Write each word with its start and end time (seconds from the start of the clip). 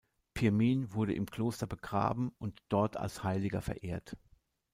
Pirmin 0.33 0.93
wurde 0.95 1.13
im 1.13 1.27
Kloster 1.27 1.67
begraben 1.67 2.31
und 2.39 2.57
dort 2.69 2.97
als 2.97 3.23
Heiliger 3.23 3.61
verehrt. 3.61 4.17